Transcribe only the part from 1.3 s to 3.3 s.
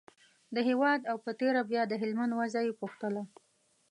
تېره بیا د هلمند وضعه یې پوښتله.